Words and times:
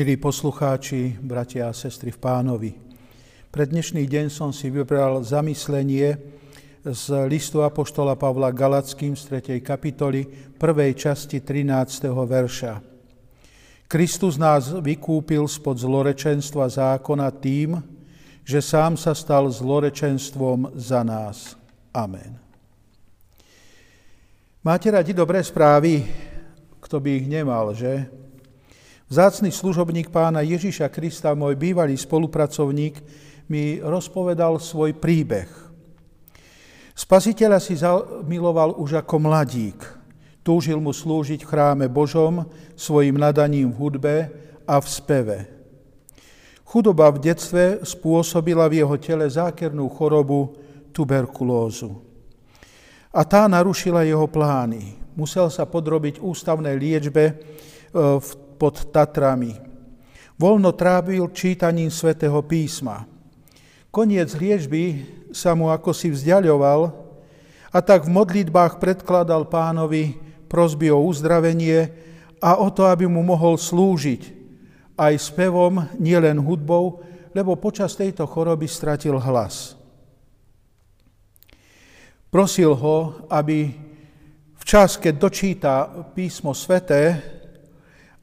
Milí 0.00 0.16
poslucháči, 0.16 1.20
bratia 1.20 1.68
a 1.68 1.76
sestry 1.76 2.08
v 2.08 2.16
pánovi, 2.16 2.72
pre 3.52 3.68
dnešný 3.68 4.08
deň 4.08 4.32
som 4.32 4.48
si 4.48 4.72
vybral 4.72 5.20
zamyslenie 5.20 6.16
z 6.80 7.04
listu 7.28 7.60
Apoštola 7.60 8.16
Pavla 8.16 8.48
Galackým 8.48 9.12
z 9.12 9.44
3. 9.44 9.60
kapitoly, 9.60 10.24
prvej 10.56 10.96
časti 10.96 11.44
13. 11.44 12.16
verša. 12.16 12.80
Kristus 13.84 14.40
nás 14.40 14.72
vykúpil 14.72 15.44
spod 15.44 15.76
zlorečenstva 15.76 16.64
zákona 16.64 17.28
tým, 17.36 17.76
že 18.40 18.64
sám 18.64 18.96
sa 18.96 19.12
stal 19.12 19.52
zlorečenstvom 19.52 20.80
za 20.80 21.04
nás. 21.04 21.60
Amen. 21.92 22.40
Máte 24.64 24.88
radi 24.88 25.12
dobré 25.12 25.44
správy? 25.44 26.08
Kto 26.80 26.96
by 27.04 27.20
ich 27.20 27.28
nemal, 27.28 27.76
že? 27.76 28.08
Zácný 29.10 29.50
služobník 29.50 30.14
pána 30.14 30.38
Ježiša 30.38 30.86
Krista, 30.86 31.34
môj 31.34 31.58
bývalý 31.58 31.98
spolupracovník, 31.98 32.94
mi 33.50 33.82
rozpovedal 33.82 34.62
svoj 34.62 34.94
príbeh. 34.94 35.50
Spasiteľa 36.94 37.58
si 37.58 37.74
zamiloval 37.74 38.78
už 38.78 39.02
ako 39.02 39.18
mladík. 39.18 39.82
Túžil 40.46 40.78
mu 40.78 40.94
slúžiť 40.94 41.42
v 41.42 41.50
chráme 41.50 41.86
Božom 41.90 42.46
svojim 42.78 43.18
nadaním 43.18 43.74
v 43.74 43.78
hudbe 43.82 44.16
a 44.62 44.78
v 44.78 44.86
speve. 44.86 45.38
Chudoba 46.62 47.10
v 47.10 47.18
detstve 47.18 47.82
spôsobila 47.82 48.70
v 48.70 48.86
jeho 48.86 48.94
tele 48.94 49.26
zákernú 49.26 49.90
chorobu 49.90 50.54
tuberkulózu. 50.94 51.98
A 53.10 53.26
tá 53.26 53.50
narušila 53.50 54.06
jeho 54.06 54.30
plány. 54.30 54.94
Musel 55.18 55.50
sa 55.50 55.66
podrobiť 55.66 56.22
ústavnej 56.22 56.78
liečbe 56.78 57.24
e, 57.26 57.34
v 57.98 58.30
pod 58.60 58.92
Tatrami. 58.92 59.56
Voľno 60.36 60.76
trábil 60.76 61.24
čítaním 61.32 61.88
svätého 61.88 62.44
písma. 62.44 63.08
Koniec 63.88 64.36
liečby 64.36 65.08
sa 65.32 65.56
mu 65.56 65.72
ako 65.72 65.96
si 65.96 66.12
vzdialoval 66.12 66.92
a 67.72 67.78
tak 67.80 68.04
v 68.04 68.12
modlitbách 68.12 68.76
predkladal 68.76 69.48
pánovi 69.48 70.20
prosby 70.52 70.92
o 70.92 71.00
uzdravenie 71.00 71.88
a 72.44 72.60
o 72.60 72.68
to, 72.68 72.84
aby 72.84 73.08
mu 73.08 73.24
mohol 73.24 73.56
slúžiť 73.56 74.36
aj 75.00 75.14
spevom, 75.16 75.88
nielen 75.96 76.36
hudbou, 76.44 77.00
lebo 77.32 77.56
počas 77.56 77.96
tejto 77.96 78.28
choroby 78.28 78.68
stratil 78.68 79.16
hlas. 79.16 79.80
Prosil 82.28 82.76
ho, 82.76 83.26
aby 83.32 83.72
v 84.54 84.62
čas, 84.62 85.00
keď 85.00 85.14
dočíta 85.16 85.74
písmo 86.14 86.54
sveté, 86.54 87.18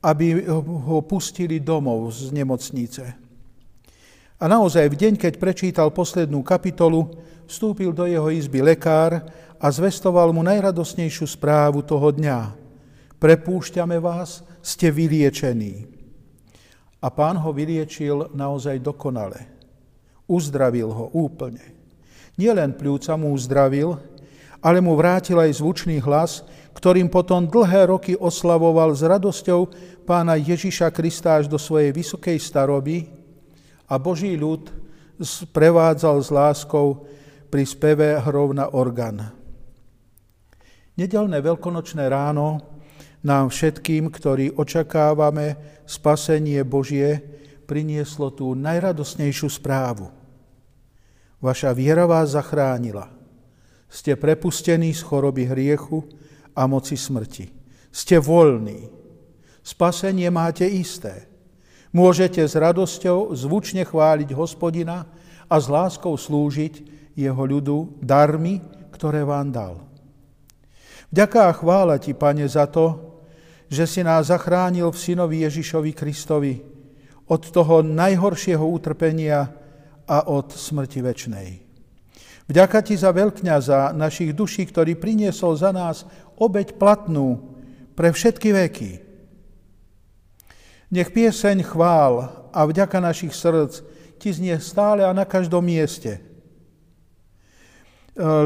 aby 0.08 0.48
ho 0.48 1.04
pustili 1.04 1.60
domov 1.60 2.16
z 2.16 2.32
nemocnice. 2.32 3.04
A 4.40 4.46
naozaj 4.48 4.88
v 4.88 4.96
deň, 4.96 5.14
keď 5.20 5.34
prečítal 5.36 5.92
poslednú 5.92 6.48
kapitolu, 6.48 7.12
vstúpil 7.44 7.92
do 7.92 8.08
jeho 8.08 8.32
izby 8.32 8.64
lekár 8.64 9.20
a 9.60 9.68
zvestoval 9.68 10.32
mu 10.32 10.46
najradosnejšiu 10.48 11.28
správu 11.28 11.84
toho 11.84 12.14
dňa. 12.16 12.56
Prepúšťame 13.20 13.98
vás, 14.00 14.48
ste 14.64 14.94
vyliečení. 14.94 15.90
A 17.02 17.08
pán 17.12 17.36
ho 17.42 17.50
vyliečil 17.52 18.32
naozaj 18.32 18.80
dokonale. 18.80 19.50
Uzdravil 20.30 20.88
ho 20.88 21.06
úplne. 21.18 21.76
Nielen 22.38 22.78
pľúca 22.78 23.18
mu 23.18 23.34
uzdravil, 23.34 23.98
ale 24.62 24.78
mu 24.78 24.94
vrátil 24.94 25.42
aj 25.42 25.58
zvučný 25.58 25.98
hlas, 26.06 26.46
ktorým 26.77 27.10
potom 27.10 27.49
dlhé 27.49 27.89
roky 27.89 28.14
oslavoval 28.14 28.93
s 28.93 29.02
radosťou 29.02 29.73
pána 30.05 30.38
Ježiša 30.38 30.93
Krista 30.93 31.42
až 31.42 31.49
do 31.49 31.58
svojej 31.58 31.89
vysokej 31.89 32.38
staroby 32.38 33.10
a 33.89 33.98
Boží 33.98 34.38
ľud 34.38 34.70
prevádzal 35.49 36.21
s 36.21 36.30
láskou 36.30 37.10
pri 37.49 37.66
speve 37.66 38.21
hrov 38.21 38.54
na 38.54 38.70
orgán. 38.70 39.33
Nedelné 40.93 41.42
veľkonočné 41.42 42.05
ráno 42.14 42.61
nám 43.26 43.49
všetkým, 43.49 44.14
ktorí 44.14 44.54
očakávame 44.54 45.58
spasenie 45.89 46.61
Božie, 46.61 47.26
prinieslo 47.66 48.30
tú 48.30 48.54
najradosnejšiu 48.54 49.49
správu. 49.49 50.14
Vaša 51.42 51.73
viera 51.73 52.05
vás 52.05 52.37
zachránila. 52.37 53.10
Ste 53.89 54.14
prepustení 54.16 54.93
z 54.93 55.02
choroby 55.04 55.49
hriechu, 55.49 56.05
a 56.58 56.66
moci 56.66 56.98
smrti. 56.98 57.54
Ste 57.94 58.18
voľní. 58.18 58.90
Spasenie 59.62 60.34
máte 60.34 60.66
isté. 60.66 61.30
Môžete 61.94 62.42
s 62.42 62.58
radosťou 62.58 63.38
zvučne 63.38 63.86
chváliť 63.86 64.34
hospodina 64.34 65.06
a 65.46 65.56
s 65.62 65.70
láskou 65.70 66.17
slúžiť 66.17 66.73
jeho 67.14 67.44
ľudu 67.46 68.02
darmi, 68.02 68.60
ktoré 68.90 69.22
vám 69.22 69.54
dal. 69.54 69.86
Vďaká 71.14 71.48
a 71.48 71.56
chvála 71.56 71.96
ti, 72.02 72.12
Pane, 72.12 72.50
za 72.50 72.67
to, 72.67 73.16
že 73.72 73.88
si 73.88 74.02
nás 74.04 74.28
zachránil 74.32 74.92
v 74.92 75.00
synovi 75.00 75.44
Ježišovi 75.44 75.92
Kristovi 75.96 76.54
od 77.28 77.42
toho 77.52 77.84
najhoršieho 77.84 78.64
utrpenia 78.64 79.52
a 80.08 80.17
od 80.32 80.56
smrti 80.56 81.00
večnej. 81.04 81.67
Vďaka 82.48 82.80
ti 82.80 82.96
za 82.96 83.12
veľkňaza 83.12 83.92
našich 83.92 84.32
duší, 84.32 84.72
ktorý 84.72 84.96
priniesol 84.96 85.60
za 85.60 85.76
nás 85.76 86.08
obeď 86.40 86.80
platnú 86.80 87.60
pre 87.92 88.16
všetky 88.16 88.56
veky. 88.56 88.92
Nech 90.88 91.12
pieseň 91.12 91.68
chvál 91.68 92.32
a 92.56 92.64
vďaka 92.64 93.04
našich 93.04 93.36
srdc 93.36 93.84
ti 94.16 94.32
znie 94.32 94.56
stále 94.64 95.04
a 95.04 95.12
na 95.12 95.28
každom 95.28 95.60
mieste, 95.60 96.24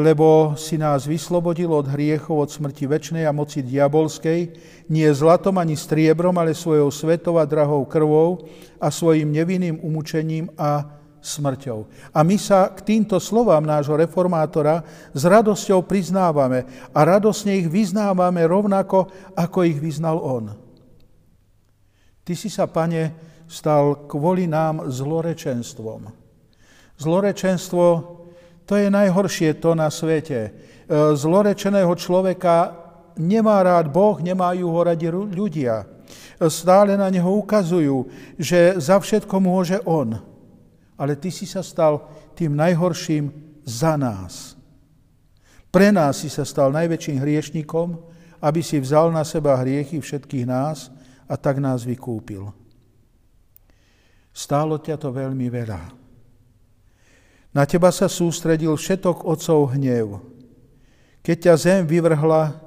lebo 0.01 0.57
si 0.57 0.75
nás 0.81 1.05
vyslobodil 1.05 1.69
od 1.69 1.87
hriechov, 1.87 2.43
od 2.43 2.49
smrti 2.49 2.89
väčšnej 2.89 3.23
a 3.23 3.31
moci 3.31 3.61
diabolskej, 3.61 4.51
nie 4.89 5.07
zlatom 5.13 5.61
ani 5.61 5.77
striebrom, 5.77 6.35
ale 6.41 6.57
svojou 6.57 6.89
svetou 6.89 7.37
a 7.37 7.45
drahou 7.45 7.85
krvou 7.85 8.49
a 8.81 8.89
svojim 8.89 9.29
nevinným 9.29 9.77
umúčením 9.79 10.49
a 10.57 11.00
smrťou. 11.21 11.79
A 12.17 12.19
my 12.25 12.35
sa 12.35 12.73
k 12.73 12.81
týmto 12.81 13.21
slovám 13.21 13.61
nášho 13.61 13.93
reformátora 13.93 14.81
s 15.13 15.21
radosťou 15.21 15.85
priznávame 15.85 16.65
a 16.91 16.99
radosne 17.05 17.61
ich 17.61 17.69
vyznávame 17.69 18.41
rovnako, 18.49 19.07
ako 19.37 19.57
ich 19.63 19.77
vyznal 19.77 20.17
on. 20.17 20.45
Ty 22.25 22.33
si 22.33 22.49
sa, 22.49 22.65
pane, 22.65 23.13
stal 23.45 24.09
kvôli 24.09 24.49
nám 24.49 24.89
zlorečenstvom. 24.89 26.09
Zlorečenstvo 26.97 27.85
to 28.65 28.73
je 28.77 28.89
najhoršie 28.89 29.57
to 29.61 29.77
na 29.77 29.89
svete. 29.89 30.39
E, 30.41 30.49
zlorečeného 31.17 31.93
človeka 31.97 32.77
nemá 33.17 33.61
rád 33.61 33.89
Boh, 33.89 34.17
nemajú 34.21 34.69
ho 34.69 34.81
radi 34.85 35.09
ľudia. 35.09 35.85
Stále 36.41 36.97
na 36.97 37.09
neho 37.13 37.29
ukazujú, 37.41 38.09
že 38.41 38.73
za 38.81 38.97
všetko 38.97 39.35
môže 39.37 39.77
on 39.85 40.30
ale 41.01 41.17
ty 41.17 41.33
si 41.33 41.49
sa 41.49 41.65
stal 41.65 42.05
tým 42.37 42.53
najhorším 42.53 43.33
za 43.65 43.97
nás. 43.97 44.53
Pre 45.73 45.89
nás 45.89 46.21
si 46.21 46.29
sa 46.29 46.45
stal 46.45 46.69
najväčším 46.69 47.17
hriešnikom, 47.17 47.97
aby 48.37 48.61
si 48.61 48.77
vzal 48.77 49.09
na 49.09 49.25
seba 49.25 49.57
hriechy 49.57 49.97
všetkých 49.97 50.45
nás 50.45 50.93
a 51.25 51.33
tak 51.41 51.57
nás 51.57 51.81
vykúpil. 51.81 52.53
Stálo 54.29 54.77
ťa 54.77 55.01
to 55.01 55.09
veľmi 55.09 55.49
veľa. 55.49 55.81
Na 57.51 57.63
teba 57.65 57.89
sa 57.89 58.05
sústredil 58.05 58.77
všetok 58.77 59.25
otcov 59.25 59.73
hnev. 59.73 60.21
Keď 61.25 61.37
ťa 61.49 61.53
zem 61.57 61.81
vyvrhla 61.89 62.61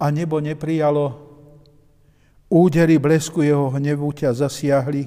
a 0.00 0.06
nebo 0.08 0.40
neprijalo, 0.40 1.20
údery 2.48 2.96
blesku 2.96 3.44
jeho 3.44 3.70
hnevu 3.76 4.08
ťa 4.10 4.30
zasiahli 4.32 5.06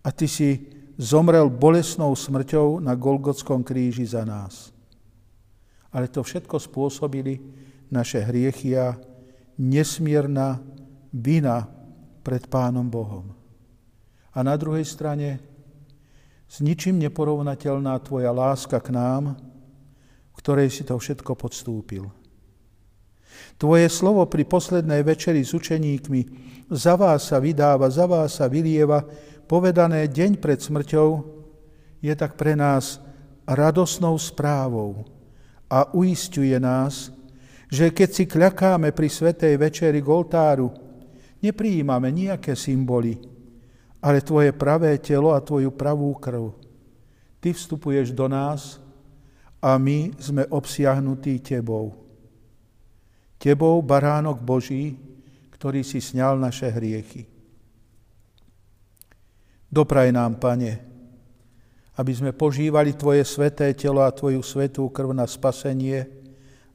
a 0.00 0.08
ty 0.14 0.26
si 0.30 0.79
zomrel 1.00 1.48
bolesnou 1.48 2.12
smrťou 2.12 2.84
na 2.84 2.92
Golgotskom 2.92 3.64
kríži 3.64 4.04
za 4.04 4.28
nás. 4.28 4.68
Ale 5.88 6.12
to 6.12 6.20
všetko 6.20 6.60
spôsobili 6.60 7.40
naše 7.88 8.20
hriechy 8.20 8.76
a 8.76 9.00
nesmierna 9.56 10.60
vina 11.08 11.64
pred 12.20 12.44
Pánom 12.46 12.86
Bohom. 12.86 13.32
A 14.30 14.44
na 14.44 14.54
druhej 14.54 14.84
strane 14.84 15.40
s 16.46 16.60
ničím 16.60 17.00
neporovnateľná 17.00 17.96
Tvoja 18.04 18.30
láska 18.30 18.78
k 18.78 18.92
nám, 18.94 19.40
v 20.30 20.34
ktorej 20.38 20.68
si 20.70 20.86
to 20.86 21.00
všetko 21.00 21.32
podstúpil. 21.34 22.06
Tvoje 23.56 23.88
slovo 23.88 24.26
pri 24.28 24.44
poslednej 24.44 25.00
večeri 25.00 25.42
s 25.42 25.56
učeníkmi 25.56 26.20
za 26.70 26.94
vás 26.94 27.30
sa 27.30 27.42
vydáva, 27.42 27.90
za 27.90 28.06
vás 28.06 28.38
sa 28.38 28.46
vylieva, 28.46 29.02
povedané 29.50 30.06
deň 30.06 30.38
pred 30.38 30.62
smrťou, 30.62 31.26
je 31.98 32.14
tak 32.14 32.38
pre 32.38 32.54
nás 32.54 33.02
radosnou 33.42 34.14
správou 34.14 35.02
a 35.66 35.90
uistuje 35.90 36.54
nás, 36.62 37.10
že 37.66 37.90
keď 37.90 38.08
si 38.14 38.24
kľakáme 38.30 38.94
pri 38.94 39.10
Svetej 39.10 39.58
večeri 39.58 39.98
k 39.98 40.06
oltáru, 40.06 40.70
neprijímame 41.42 42.14
nejaké 42.14 42.54
symboly, 42.54 43.18
ale 43.98 44.22
tvoje 44.22 44.54
pravé 44.54 45.02
telo 45.02 45.34
a 45.34 45.42
tvoju 45.42 45.74
pravú 45.74 46.14
krv. 46.14 46.54
Ty 47.42 47.50
vstupuješ 47.50 48.14
do 48.14 48.30
nás 48.30 48.78
a 49.58 49.74
my 49.82 50.14
sme 50.14 50.46
obsiahnutí 50.46 51.42
tebou. 51.42 51.98
Tebou, 53.34 53.82
baránok 53.82 54.38
Boží, 54.38 54.94
ktorý 55.58 55.82
si 55.82 55.98
sňal 55.98 56.38
naše 56.38 56.70
hriechy. 56.70 57.39
Dopraj 59.70 60.10
nám, 60.10 60.34
Pane, 60.42 60.82
aby 61.94 62.10
sme 62.10 62.34
požívali 62.34 62.90
Tvoje 62.90 63.22
sveté 63.22 63.70
telo 63.70 64.02
a 64.02 64.10
Tvoju 64.10 64.42
svetú 64.42 64.90
krv 64.90 65.14
na 65.14 65.30
spasenie 65.30 66.10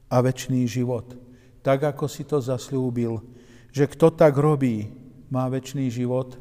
a 0.08 0.24
väčší 0.24 0.64
život. 0.64 1.12
Tak, 1.60 1.92
ako 1.92 2.08
si 2.08 2.24
to 2.24 2.40
zaslúbil, 2.40 3.20
že 3.68 3.84
kto 3.84 4.08
tak 4.16 4.32
robí, 4.40 4.88
má 5.28 5.44
väčší 5.52 5.92
život, 5.92 6.40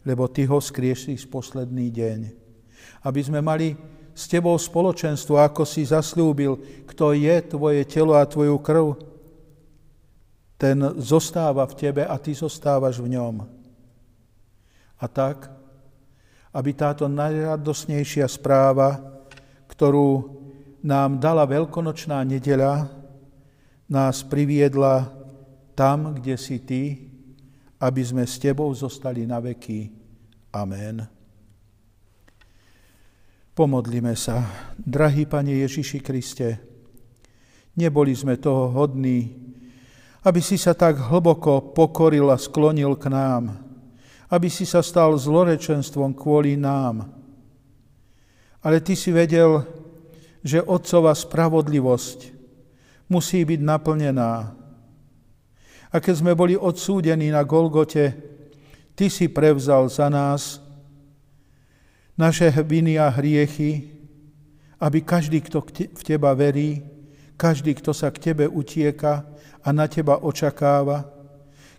lebo 0.00 0.24
Ty 0.24 0.48
ho 0.48 0.56
skriešíš 0.56 1.28
posledný 1.28 1.92
deň. 1.92 2.18
Aby 3.04 3.20
sme 3.20 3.44
mali 3.44 3.76
s 4.16 4.24
Tebou 4.24 4.56
spoločenstvo, 4.56 5.36
ako 5.36 5.68
si 5.68 5.84
zaslúbil, 5.84 6.56
kto 6.88 7.12
je 7.12 7.36
Tvoje 7.44 7.84
telo 7.84 8.16
a 8.16 8.24
Tvoju 8.24 8.56
krv, 8.56 8.86
ten 10.56 10.80
zostáva 10.96 11.68
v 11.68 11.76
Tebe 11.76 12.08
a 12.08 12.16
Ty 12.16 12.32
zostávaš 12.32 13.04
v 13.04 13.20
ňom. 13.20 13.44
A 14.96 15.04
tak, 15.08 15.59
aby 16.50 16.70
táto 16.74 17.06
najradosnejšia 17.06 18.26
správa, 18.26 18.98
ktorú 19.70 20.38
nám 20.82 21.22
dala 21.22 21.46
veľkonočná 21.46 22.18
nedeľa, 22.26 22.90
nás 23.90 24.22
priviedla 24.26 25.10
tam, 25.78 26.14
kde 26.18 26.34
si 26.34 26.58
Ty, 26.62 26.82
aby 27.80 28.02
sme 28.02 28.24
s 28.26 28.38
Tebou 28.38 28.70
zostali 28.74 29.24
na 29.24 29.38
veky. 29.38 29.90
Amen. 30.52 31.06
Pomodlíme 33.54 34.14
sa. 34.18 34.46
Drahý 34.78 35.26
Pane 35.26 35.52
Ježiši 35.66 35.98
Kriste, 36.00 36.48
neboli 37.78 38.14
sme 38.16 38.40
toho 38.40 38.72
hodní, 38.72 39.30
aby 40.24 40.40
si 40.44 40.60
sa 40.60 40.76
tak 40.76 41.00
hlboko 41.00 41.72
pokoril 41.72 42.28
a 42.28 42.36
sklonil 42.36 42.96
k 43.00 43.08
nám, 43.08 43.69
aby 44.30 44.46
si 44.46 44.62
sa 44.62 44.80
stal 44.80 45.18
zlorečenstvom 45.18 46.14
kvôli 46.14 46.54
nám. 46.54 47.10
Ale 48.62 48.78
Ty 48.78 48.94
si 48.94 49.10
vedel, 49.10 49.66
že 50.46 50.62
Otcova 50.62 51.12
spravodlivosť 51.12 52.18
musí 53.10 53.42
byť 53.42 53.60
naplnená 53.60 54.60
a 55.90 55.96
keď 55.98 56.14
sme 56.22 56.38
boli 56.38 56.54
odsúdení 56.54 57.34
na 57.34 57.42
Golgote, 57.42 58.14
Ty 58.94 59.10
si 59.10 59.26
prevzal 59.26 59.88
za 59.90 60.06
nás 60.12 60.62
naše 62.14 62.52
viny 62.62 63.00
a 63.00 63.08
hriechy, 63.08 63.90
aby 64.78 65.02
každý, 65.02 65.40
kto 65.40 65.64
v 65.96 66.02
Teba 66.04 66.36
verí, 66.36 66.84
každý, 67.34 67.74
kto 67.74 67.90
sa 67.90 68.12
k 68.12 68.30
Tebe 68.30 68.44
utieka 68.46 69.26
a 69.64 69.68
na 69.72 69.90
Teba 69.90 70.20
očakáva, 70.20 71.08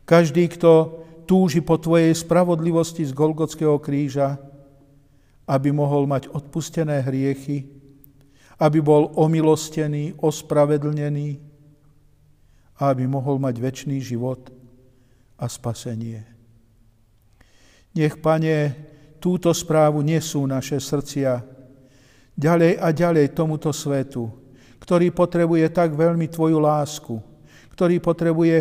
každý, 0.04 0.50
kto 0.52 1.01
túži 1.26 1.62
po 1.64 1.78
Tvojej 1.78 2.14
spravodlivosti 2.14 3.06
z 3.06 3.16
Golgotského 3.16 3.78
kríža, 3.82 4.38
aby 5.48 5.74
mohol 5.74 6.08
mať 6.08 6.32
odpustené 6.32 7.04
hriechy, 7.04 7.68
aby 8.62 8.80
bol 8.80 9.10
omilostený, 9.18 10.22
ospravedlnený, 10.22 11.30
aby 12.82 13.04
mohol 13.10 13.42
mať 13.42 13.56
väčší 13.58 14.00
život 14.02 14.54
a 15.38 15.46
spasenie. 15.50 16.22
Nech, 17.92 18.22
Pane, 18.22 18.58
túto 19.20 19.52
správu 19.52 20.06
nesú 20.06 20.46
naše 20.48 20.80
srdcia 20.80 21.44
ďalej 22.38 22.80
a 22.80 22.88
ďalej 22.90 23.36
tomuto 23.36 23.70
svetu, 23.76 24.32
ktorý 24.82 25.12
potrebuje 25.12 25.70
tak 25.70 25.94
veľmi 25.94 26.26
Tvoju 26.32 26.58
lásku, 26.58 27.20
ktorý 27.76 28.00
potrebuje 28.02 28.56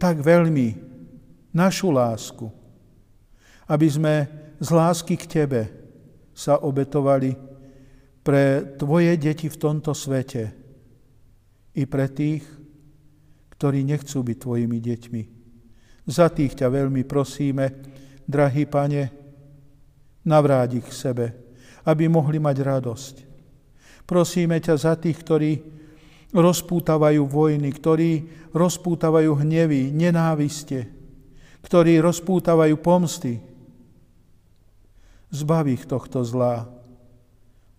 tak 0.00 0.18
veľmi 0.24 0.89
našu 1.54 1.90
lásku, 1.90 2.46
aby 3.70 3.86
sme 3.86 4.14
z 4.58 4.68
lásky 4.70 5.14
k 5.16 5.24
Tebe 5.26 5.62
sa 6.34 6.58
obetovali 6.60 7.34
pre 8.20 8.76
Tvoje 8.76 9.16
deti 9.16 9.48
v 9.48 9.56
tomto 9.56 9.96
svete 9.96 10.52
i 11.74 11.82
pre 11.86 12.06
tých, 12.10 12.44
ktorí 13.56 13.84
nechcú 13.84 14.24
byť 14.24 14.36
tvojimi 14.36 14.78
deťmi. 14.80 15.22
Za 16.08 16.32
tých 16.32 16.58
ťa 16.58 16.68
veľmi 16.72 17.04
prosíme, 17.04 17.66
drahý 18.24 18.64
pane, 18.66 19.02
navráť 20.24 20.80
k 20.84 20.90
sebe, 20.92 21.26
aby 21.86 22.08
mohli 22.08 22.36
mať 22.36 22.56
radosť. 22.60 23.14
Prosíme 24.04 24.58
ťa 24.58 24.74
za 24.74 24.94
tých, 24.98 25.18
ktorí 25.22 25.52
rozpútavajú 26.34 27.22
vojny, 27.26 27.70
ktorí 27.70 28.10
rozpútavajú 28.54 29.40
hnevy, 29.40 29.90
nenáviste, 29.94 30.99
ktorí 31.60 32.00
rozpútavajú 32.00 32.76
pomsty. 32.80 33.40
Zbav 35.30 35.70
ich 35.70 35.86
tohto 35.86 36.24
zlá 36.26 36.66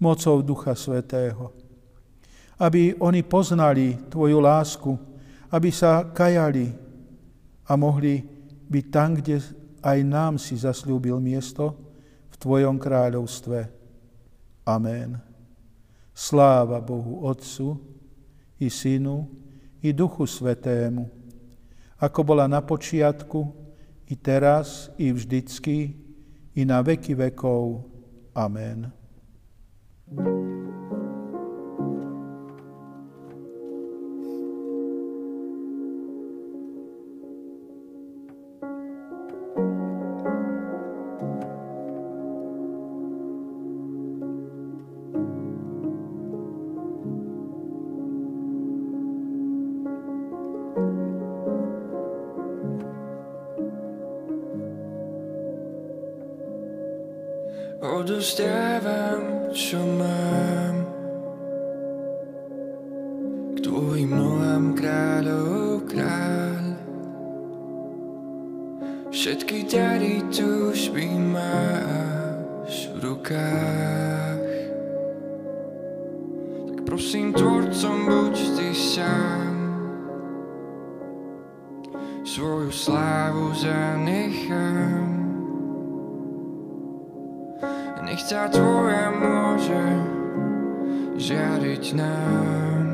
mocou 0.01 0.41
Ducha 0.41 0.73
Svetého, 0.73 1.53
aby 2.57 2.95
oni 2.97 3.21
poznali 3.21 3.99
Tvoju 4.09 4.39
lásku, 4.39 4.91
aby 5.51 5.69
sa 5.69 6.07
kajali 6.07 6.71
a 7.67 7.75
mohli 7.75 8.23
byť 8.71 8.85
tam, 8.89 9.19
kde 9.19 9.43
aj 9.83 9.99
nám 10.07 10.39
si 10.39 10.55
zaslúbil 10.55 11.19
miesto 11.19 11.75
v 12.31 12.35
Tvojom 12.39 12.79
kráľovstve. 12.79 13.59
Amen. 14.63 15.19
Sláva 16.15 16.79
Bohu 16.79 17.27
Otcu 17.27 17.75
i 18.61 18.69
Synu 18.69 19.27
i 19.81 19.89
Duchu 19.91 20.29
Svetému, 20.29 21.09
ako 21.97 22.19
bola 22.21 22.45
na 22.45 22.61
počiatku, 22.61 23.60
i 24.11 24.15
teraz, 24.19 24.91
i 24.99 25.15
vždycky, 25.15 25.95
i 26.55 26.61
na 26.67 26.83
veky 26.83 27.15
vekov. 27.15 27.87
Amen. 28.35 28.91
thank 30.11 30.27
you 30.27 30.70
Odostávam, 58.11 59.55
čo 59.55 59.79
mám. 59.79 60.83
K 63.55 63.57
tvojim 63.63 64.11
nohám 64.11 64.75
kráľov 64.75 65.87
kráľ 65.87 66.75
Všetky 69.15 69.63
dary 69.63 70.27
túžby 70.27 71.07
máš 71.07 72.91
v 72.91 73.15
rukách. 73.15 74.43
Tak 76.67 76.79
prosím, 76.83 77.31
tvorcom 77.31 78.11
buď 78.11 78.35
ty 78.59 78.69
sám. 78.75 79.55
Svoju 82.27 82.75
slávu 82.75 83.55
zanechám 83.55 85.10
nech 88.11 88.27
ťa 88.27 88.43
tvoja 88.51 89.07
môže 89.15 89.83
žiariť 91.15 91.85
nám. 91.95 92.90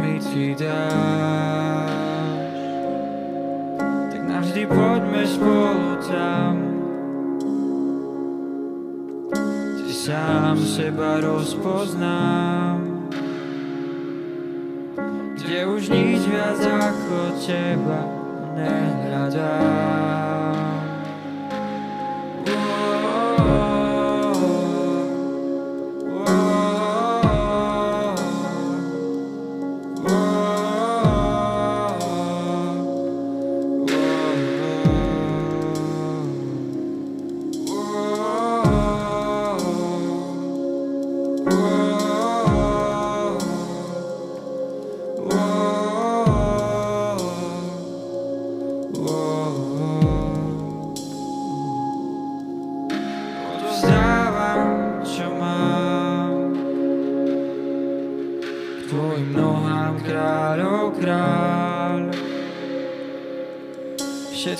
Mi 0.00 0.20
ty 0.20 0.54
dáš. 0.54 1.90
Tak 4.12 4.22
navždy 4.28 4.66
poďme 4.66 5.22
spolu 5.26 5.90
tam, 6.08 6.52
kde 9.76 9.92
sám 9.92 10.56
seba 10.58 11.20
rozpoznám. 11.20 12.78
Kde 15.38 15.66
už 15.66 15.88
nič 15.88 16.20
viac 16.28 16.60
ako 16.60 17.40
teba 17.40 18.00
nehľadám. 18.58 20.17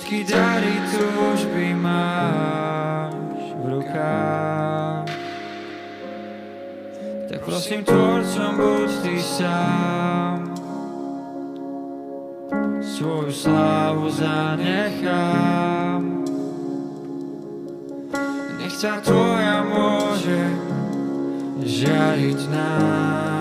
Všetky 0.08 0.24
dary 0.24 0.72
túžby 0.88 1.76
máš 1.76 3.44
v 3.60 3.64
rukách. 3.76 5.04
Tak 7.28 7.40
prosím, 7.44 7.84
tvorcom 7.84 8.56
buď 8.56 8.90
ty 9.04 9.20
sám. 9.20 10.48
Svoju 12.80 13.28
slávu 13.36 14.08
zanechám. 14.08 16.00
Nech 18.64 18.76
sa 18.80 19.04
tvoja 19.04 19.60
môže 19.60 20.40
žiariť 21.68 22.40
nám. 22.48 23.38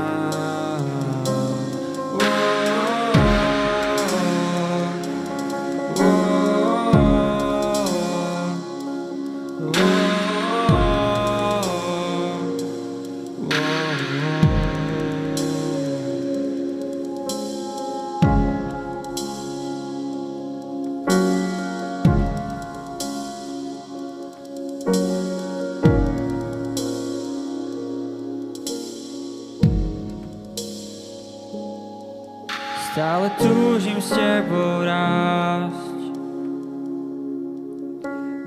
Stále 32.98 33.30
túžim 33.38 34.02
s 34.02 34.10
tebou 34.10 34.82
rásť. 34.82 36.02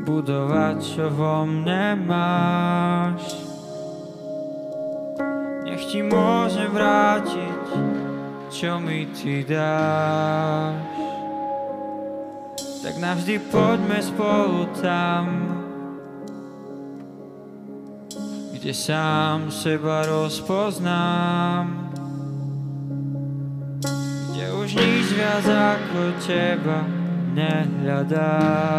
Budovať, 0.02 0.76
čo 0.82 1.06
vo 1.06 1.46
mne 1.46 1.94
máš. 2.02 3.46
Nech 5.62 5.86
ti 5.86 6.02
môžem 6.02 6.66
vrátiť, 6.66 7.62
čo 8.50 8.82
mi 8.82 9.06
ty 9.14 9.46
dáš. 9.46 10.98
Tak 12.82 12.98
navždy 12.98 13.38
poďme 13.54 14.02
spolu 14.02 14.66
tam 14.82 15.26
Kde 18.50 18.74
sám 18.74 19.46
seba 19.54 20.10
rozpoznám 20.10 21.89
už 24.70 24.78
nič 24.78 25.18
viac 25.18 25.42
ako 25.50 26.14
teba 26.22 26.86
nehľadám. 27.34 28.70